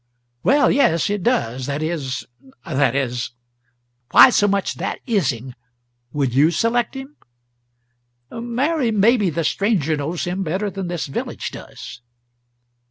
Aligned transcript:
"Well, 0.41 0.71
yes 0.71 1.11
it 1.11 1.21
does. 1.21 1.67
That 1.67 1.83
is 1.83 2.25
that 2.65 2.95
is" 2.95 3.33
"Why 4.09 4.31
so 4.31 4.47
much 4.47 4.73
that 4.77 4.97
is 5.05 5.31
ing? 5.31 5.53
Would 6.11 6.33
you 6.33 6.49
select 6.49 6.95
him?" 6.95 7.17
"Mary, 8.31 8.89
maybe 8.89 9.29
the 9.29 9.43
stranger 9.43 9.95
knows 9.95 10.23
him 10.23 10.41
better 10.41 10.71
than 10.71 10.87
this 10.87 11.05
village 11.05 11.51
does." 11.51 12.01